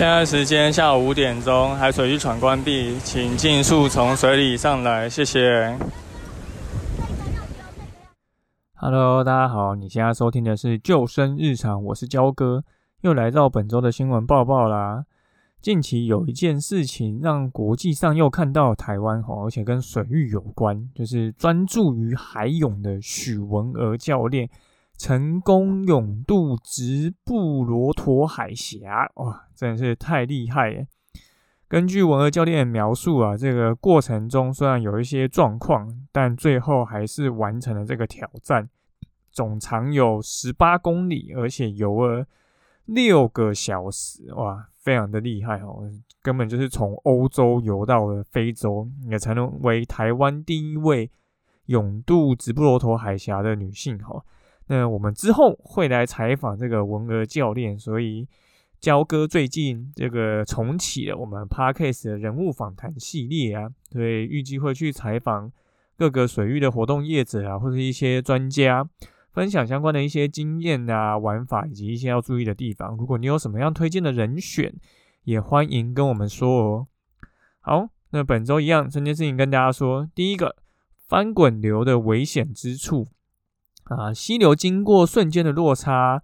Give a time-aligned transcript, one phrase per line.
[0.00, 5.78] 现在时间下午五点钟，海水浴场关闭，请尽速从水里上来，谢谢。
[8.72, 12.64] Hello，大家好，你现在收听的是救生日常，我是焦哥，
[13.02, 15.04] 又来到本周的新闻报报啦。
[15.60, 24.48] 近期有一件事情让国际上又看到台湾吼，而且跟水域有关，就是专注于海泳的许文娥教练。
[25.00, 30.86] 成功勇渡直布罗陀海峡，哇，真的是太厉害耶！
[31.66, 38.68] 根据文儿教练的描述啊，这个过程中虽然有一些状况，但最后还是完成了这个挑战。
[39.32, 42.26] 总长有十八公里，而且游了
[42.84, 45.90] 六个小时，哇，非常的厉害哦！
[46.20, 51.10] 根本就是从欧洲游到了非洲，也成为台湾第一位
[51.64, 54.22] 勇渡直布罗陀海峡的女性哈。
[54.72, 58.28] 那我们之后会来采访这个文儿教练，所以
[58.78, 65.50] 焦哥最近这个重启了我们 Parkcase 的人物访谈系列啊，所以预计会去采访
[65.98, 68.88] 各个水域的活动业者啊，或者一些专家，
[69.32, 72.96] 分享相关的一些经验啊、玩法以及一些要注意的地方。
[72.96, 74.72] 如果你有什么样推荐的人选，
[75.24, 76.86] 也欢迎跟我们说哦。
[77.58, 80.54] 好，那本周一样，这件事情跟大家说，第一个
[81.08, 83.08] 翻滚流的危险之处。
[83.90, 86.22] 啊，溪流经过瞬间的落差，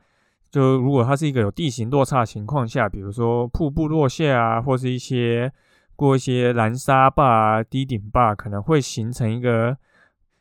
[0.51, 5.53] 就如果它是一个有地形落差情况下，比如说瀑布落下啊，或是一些
[5.95, 9.77] 过一些拦沙坝啊、低顶坝，可能会形成一个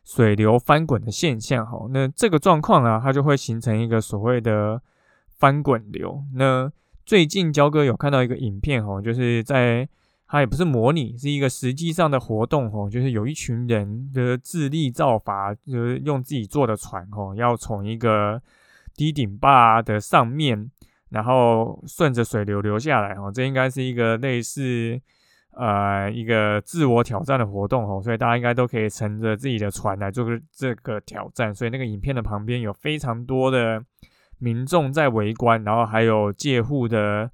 [0.04, 1.66] 水流翻滚的现象。
[1.66, 4.82] 哈，那这个状况啊，它就会形成一个所谓的
[5.38, 6.24] 翻滚流。
[6.36, 6.72] 那
[7.06, 9.88] 最近焦哥有看到一个影片，哈，就是在。
[10.28, 18.42] 它也不是模拟，是一个实际上的活动哦，就是有一群人的自立造法，就是用自己做的船哦，要从一个
[18.96, 20.72] 低顶坝的上面，
[21.10, 23.32] 然后顺着水流流下来哦。
[23.32, 25.00] 这应该是一个类似
[25.52, 31.54] 呃一个自我挑战的活动哦，所以大家应该都可以乘着自己的船来做个这个挑战。
[31.54, 33.80] 所以那个影片的旁边有非常多的
[34.40, 37.30] 民众在围观，然后还有借护的。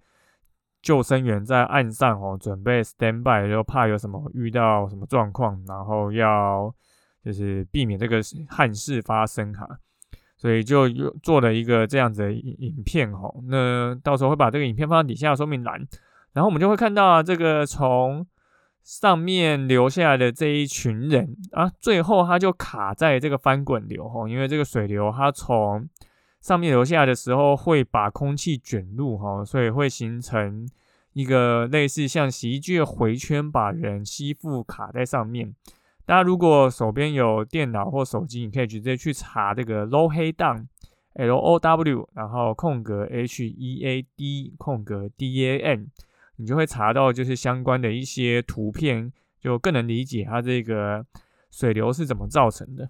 [0.82, 6.74] 救生员在岸上哦，准备 stand by，就怕有什么遇到什么状况，然后要
[7.24, 8.20] 就是避免这个
[8.50, 9.68] 憾事发生哈，
[10.38, 10.90] 所以就
[11.22, 13.32] 做了一个这样子的影影片哈。
[13.48, 15.88] 那到时候会把这个影片放在底下说明栏，
[16.34, 18.26] 然后我们就会看到啊，这个从
[18.84, 25.88] 上面流下来的这一群人啊，最后他就卡在这个翻滚流哈，因为这个水流它从
[26.42, 30.68] 上面流下来的时候会把空气卷入哈，所以会形成
[31.14, 35.54] 一个类似像洗衣机的回圈，把人吸附卡在上面。
[36.04, 40.66] 大家如果手边有电脑或手机，你可以直接去查这个 low 黑 down
[41.14, 45.92] L O W，然后空格 H E A D 空格 D A N，
[46.38, 51.06] 你就会查到就是相关的一些图片，就更能理解它这个
[51.52, 52.90] 水流是怎么造成的。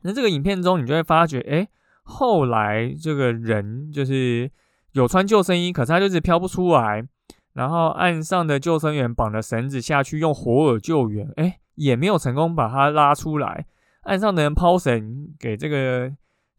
[0.00, 1.68] 那这个影片中，你就会发觉，哎。
[2.02, 4.50] 后来这个人就是
[4.92, 7.06] 有穿救生衣，可是他就是飘不出来。
[7.54, 13.66] 然后岸上的救生员绑了绳子下去用火耳救援，哎，也没有成功把他拉出来。
[14.02, 16.10] 岸上的人抛绳给这个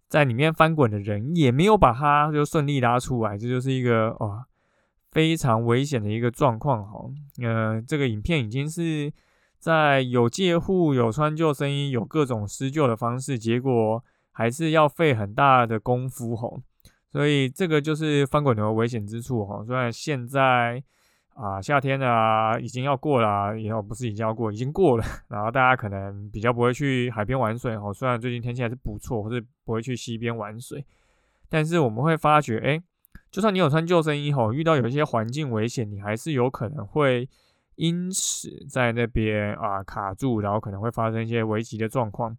[0.07, 3.35] 在里面翻滚的人，也没有把他就顺利拉出来。
[3.35, 4.45] 这就是一个哇
[5.11, 6.99] 非常危险的一个状况哈。
[7.41, 9.11] 呃，这个影片已经是
[9.57, 14.03] 在有借护、有穿救生衣、有各种施救的方式，结果。
[14.33, 16.59] 还是要费很大的功夫吼，
[17.09, 19.63] 所以这个就是翻滚流的危险之处吼。
[19.63, 20.83] 虽然现在
[21.35, 27.93] 啊夏天啊已经要过了，以后不是已经要过，已经过了， 然后大家可能比较不会去海边玩水吼。
[27.93, 30.83] 虽然最近天气还是不错，或是不会去溪边玩水，
[31.47, 32.81] 但是我们会发觉，哎，
[33.29, 37.29] 就算你有穿救生衣吼，遇到有一些环境危险，你还是有可能会
[37.75, 42.35] 因此在那边啊卡住，然后可能会发生一些危急的状况。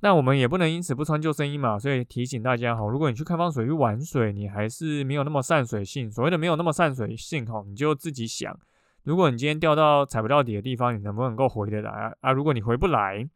[0.00, 6.08] 那我们也不能因此不穿救生衣嘛，所以提醒大家哈，如果你去开放水域玩水，你还是没有那么善水性。
[6.08, 8.56] 所谓的没有那么善水性哈，你就自己想，
[9.02, 12.30] 如果你今天掉到踩不到底的地方，你能不能够回得来啊？
[12.30, 13.28] 如果你回不来，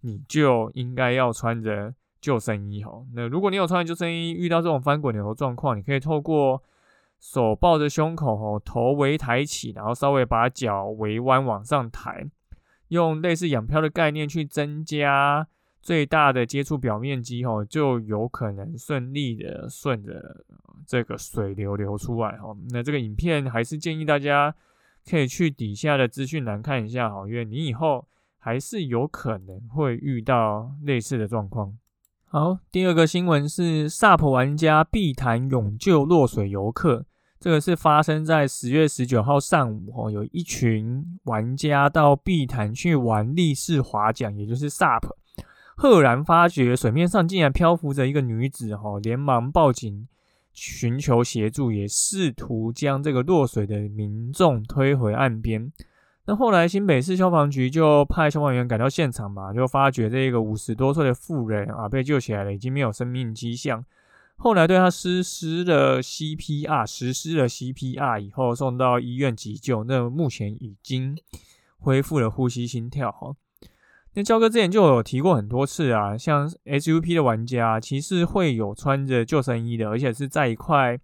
[0.00, 2.92] 你就应该要穿着救生衣哈。
[3.14, 6.62] 那如果你有穿救生衣，遇到这种翻滚流的状况，你可以透过
[7.20, 12.24] 手抱着胸口吼，头微抬起，然后稍微把脚微弯往上抬，
[12.88, 15.46] 用类似仰漂的概念去增加
[15.86, 20.44] 最大的接触表面积吼，就有可能顺利的顺着
[20.84, 22.52] 这个水流流出来哈。
[22.70, 24.52] 那这个影片还是建议大家
[25.08, 28.04] 可以去底下的资讯栏看一下哈，因为你以后
[28.40, 31.78] 还是有可能会遇到类似的状况。
[32.24, 37.06] 好，第二个新闻是 SUP 玩家碧潭勇救落水游客。
[37.38, 45.10] 这个是发生在十月十九号上午，哦，有一群玩家到碧潭去玩立式划桨，也就是 SUP，
[45.78, 50.08] 赫然发觉水面上竟然漂浮着一个女子，哈，连忙报警
[50.54, 55.70] 寻求协助，也试图将这个落水的民众推回岸边。
[56.24, 63.84] 那后来新北市消防局就派消防员赶到现场嘛，就发觉这个五十多岁的妇人啊被救起来了，已经没有生命迹象。
[64.36, 71.16] 后来对他实施了 CPR，实施了 CPR 以后送到医院急救，那目前已经
[71.78, 73.36] 恢复了呼吸心跳哈。
[74.16, 80.98] 那焦哥之前就有提过很多次啊，像 SUP 的玩家其实会有穿着救生衣的，而且是在一块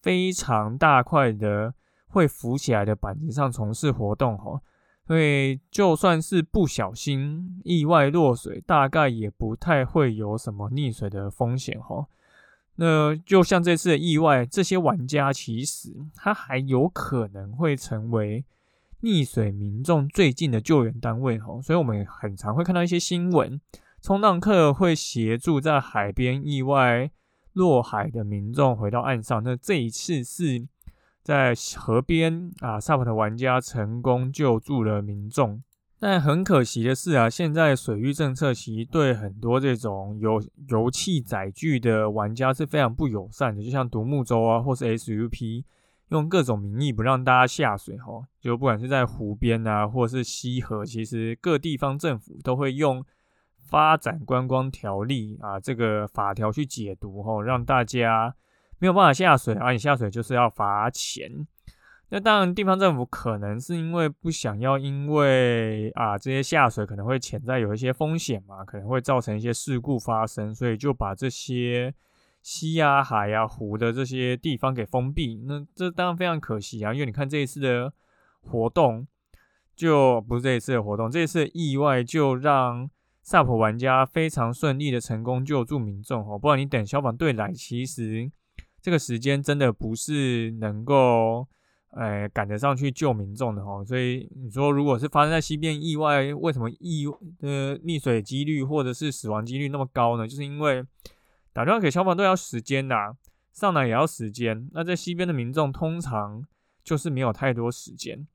[0.00, 1.74] 非常大块的。
[2.06, 4.60] 会浮起来的板子上从事活动哈，
[5.04, 12.06] 所以就算是不小心意外落水，大概也不太会有什么溺水的风险哈。
[12.76, 18.44] 那就像这次的意外，这些玩家其实他还有可能会成为
[19.04, 23.60] 溺水民众最近的救援单位哈，所以我们很常会看到一些新闻，
[24.00, 27.10] 冲浪客会协助在海边意外
[27.52, 29.42] 落海的民众回到岸上。
[29.44, 30.66] 那这一次是。
[31.22, 35.62] 在河边啊，SUP 的玩家成功救助了民众，
[35.98, 45.64] 但很可惜的是啊，现在水域政策其实对很多这种有油气载具的玩家是非常不友善的，就像独木舟啊，或是 SUP，
[46.16, 53.04] 用各种名义不让大家下水哈，就不管是在湖边啊，或是溪河，其实各地方政府都会用
[53.60, 58.34] 发展观光条例啊这个法条去解读哈，让大家。
[58.80, 61.46] 没有办法下水，而你下水就是要罚钱。
[62.10, 71.94] 那当然，地方政府可能是因为不想要，因为啊这些下水可能会潜在有一些风险嘛，可能会造成一些事故发生，所以就把这些
[72.44, 75.42] 溪啊、海啊、湖的这些地方给封闭。
[75.46, 77.92] 那这当然非常可惜啊，因为你看这一次的
[78.42, 79.04] 活动，
[79.74, 82.88] 就不是这一次的活动，这一次意外就让
[83.22, 88.30] 萨普玩家非常顺利的成功救助民众哦，不然你等消防队来，其实。
[88.82, 91.48] 这个时间真的不是能够，
[91.92, 93.82] 呃，赶得上去救民众的哦。
[93.82, 97.06] 所以你说，如果是发生在西边意外，为什么意
[97.40, 100.28] 呃溺水几率或者是死亡几率那么高呢？
[100.28, 100.84] 就是因为
[101.54, 103.14] 打电话给消防队要时间呐，
[103.52, 104.68] 上来也要时间。
[104.72, 106.44] 那在西边的民众通常
[106.82, 108.26] 就是没有太多时间，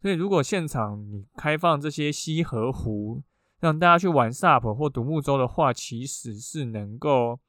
[0.00, 3.22] 所以如果现场你开放这些溪河湖，
[3.58, 7.40] 让大家去玩 SUP 或独木舟的话，其实是能够。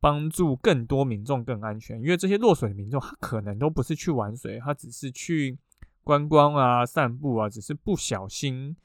[0.00, 5.58] 帮助更多民众更安全，因为这些落水的民众，他可能都不是去玩水，他只是去
[6.02, 8.76] 观光啊、散步啊，只是不小心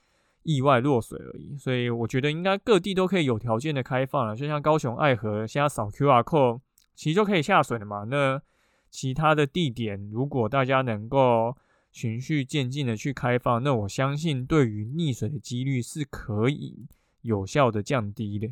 [0.44, 1.58] 意外落水而已。
[1.58, 6.60] 所以我觉得应该各地都可以有条件的开放了，就像高雄爱河，现在扫 QR code
[6.96, 8.06] 其实就可以下水了嘛。
[8.06, 8.42] 那
[8.90, 11.56] 其他的地点，如果大家能够
[11.92, 16.88] 循序渐进的去开放，那我相信对于溺水的几率是可以
[17.22, 18.50] 有效的降低的。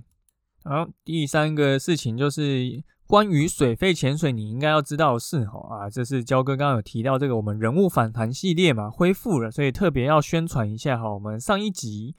[0.70, 11.14] 好，第三个事情就是关于水肺潜水，你应该要知道的事哈啊，这是焦哥刚刚有提到这个我们人物访谈系列嘛，恢复了，所以特别要宣传一下哈。
[11.14, 12.16] 我们上一集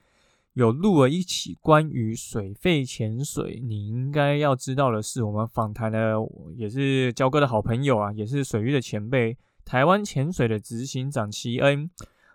[0.53, 6.15] 有录了一起关于水肺潜水，你应该要知道的是，我们访谈的
[6.55, 11.87] 也是焦哥的好朋友啊，也是水域的前辈，台湾潜水的执行长齐恩，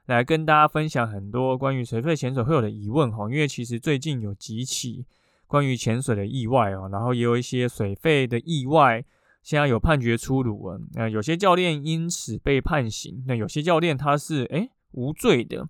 [0.07, 5.05] 来跟大家分享很多关于水肺潜水会有的疑问哈，因为其实最近有几起。
[5.55, 9.05] 关于潜水的意外哦，然后也有一些水费的意外，
[9.41, 10.81] 现在有判决出炉了。
[10.95, 15.69] 那有些教练因此被判刑，那有些教练他是诶无罪的。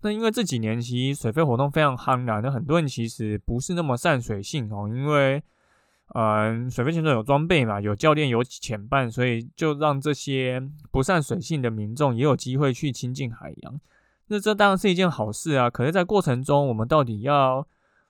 [0.00, 5.42] 那因为这几年其实水费活动非常夯啦，那很多人其实不是那么善水性哦，因为
[6.14, 13.78] 嗯水费潜水有装备嘛，有教练有潜伴，所以就让这些不善水性的民众也有机会去亲近海洋。
[14.28, 17.68] 那这当然是一件好事啊，可是，在过程中我们到底要？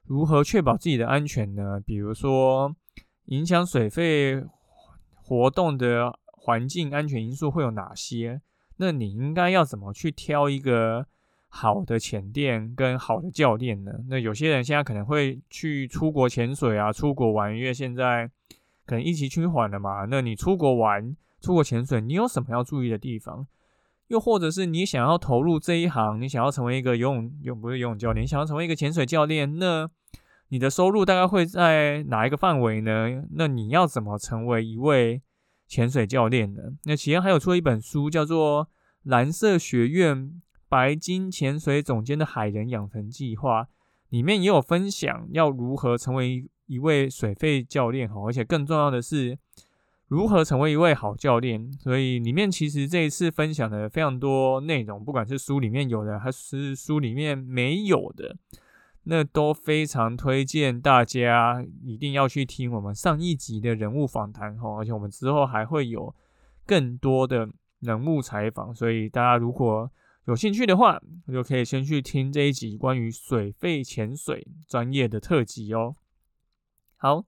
[0.08, 1.78] 如何确保自己的安全呢？
[1.84, 2.74] 比如说，
[3.26, 4.42] 影响水肺
[5.14, 8.40] 活动的环境安全因素会有哪些？
[8.78, 11.06] 那你应该要怎么去挑一个
[11.48, 13.92] 好的潜店跟好的教练呢？
[14.08, 18.30] 那有些人现在可能会去出国潜水啊，出国玩，因为现在
[18.86, 20.06] 可能疫情趋缓了嘛。
[20.06, 23.46] 那你出国玩、出国潜水，你有什么要注意的地方？
[24.08, 29.88] 又或者是你想要投入这一行，你想要成为一个游泳泳不是游泳教练，你想要成为一个潜水教练，那
[30.48, 33.22] 你的收入大概会在哪一个范围呢？
[33.32, 35.22] 那你要怎么成为一位
[35.66, 36.62] 潜水教练呢？
[36.84, 38.66] 那其实还有出了一本书，叫做
[39.04, 40.16] 《蓝色学院》。
[40.70, 43.68] 白金潜水总监的海人养成计划
[44.10, 49.38] 里面也有分享要如何成为一位水肺教练哈，而且更重要的是
[50.08, 51.72] 如何成为一位好教练。
[51.74, 58.36] 所以里面其实这一次分享的非常多内容，不管是书里面有的还是书里面没有的，
[59.04, 66.14] 那都非常推荐大家一定要去听我们上一集的人物访谈哈，而且我们之后还会有
[66.66, 67.48] 更多的
[67.80, 69.90] 人物采访，所以大家如果
[70.26, 71.00] 有兴趣的话，
[71.32, 75.96] 就可以先去听这一集关于水肺潜水专业的特辑哦。
[76.96, 77.24] 好，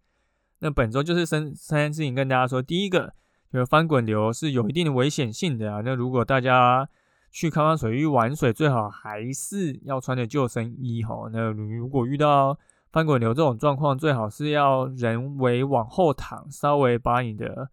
[0.60, 2.62] 那本周就是三三件事情跟大家说。
[2.62, 3.12] 第一个，
[3.52, 5.82] 就是翻滚流是有一定的危险性的啊。
[5.84, 6.88] 那如果大家
[7.30, 11.28] 去开放水域玩水，最好还是要穿着救生衣哈。
[11.32, 12.58] 那如果遇到
[12.92, 17.70] 翻滚流这种状况，最好是要人为往后躺，稍微把你的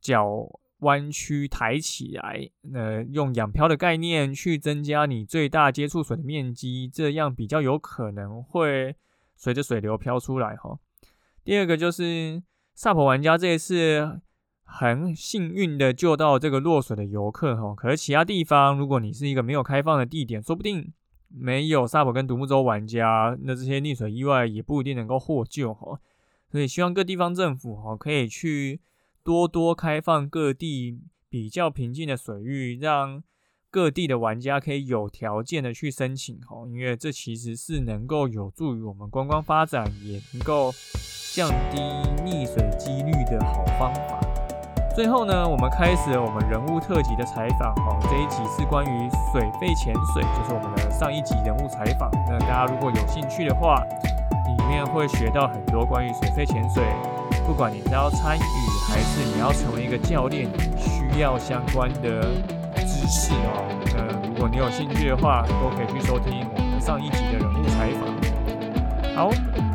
[0.00, 0.48] 脚。
[0.82, 8.94] 弯曲抬起来，呃，用仰漂的概念去增加你最大接触水的面积，这样比较有可能会
[9.34, 10.78] 随着水流飘出来哈。
[11.48, 12.42] 第二个就是
[12.74, 14.20] 萨普玩家这一次
[14.64, 20.92] 很幸运的救到这个落水的游客哈，可是其他地方如果你是一个没有开放的地点，说不定
[21.30, 25.98] 没有萨普跟独木舟玩家，那这些溺水意外也不一定能够获救哈。
[26.52, 28.82] 所以希望各地方政府哈可以去。
[29.24, 33.22] 多多开放各地比较平静的水域，让
[33.70, 40.72] 各地的玩家可以有条件的去申请哦，因为这其实是能够有助于我们观光发展，也能够
[41.34, 41.78] 降低
[42.24, 44.18] 溺水几率的好方法。
[44.96, 52.10] 最后呢，我们开始了我们人物特辑的采访哦，这一集是关于水肺潜水，就是我们的上一集人物采访。
[52.26, 53.84] 那大家如果有兴趣的话，
[54.46, 56.82] 里面会学到很多关于水肺潜水。
[57.46, 58.40] 不管你是要参与
[58.88, 60.48] 还是你要成为一个教练，
[60.78, 62.26] 需要相关的
[63.08, 63.64] 知识哦。
[63.96, 68.12] 那如果你有兴趣的话，都可以去收听我们上一集的人物采访。
[69.16, 69.30] 好，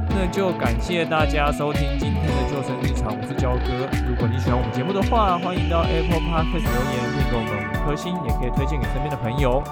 [0.09, 3.89] 那就感谢大家收听今天的救生日常，我是焦哥。
[4.07, 9.63] 如果你喜欢我们节目的话，欢迎到 Apple Podcast 留言并给我们五颗星，也可以推荐给身边的朋友。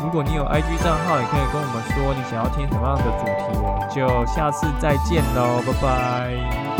[0.00, 6.71] 如果你有 IG 账号，也可以跟我们说你想要听什么样的主题，我们就下次再见喽，拜拜。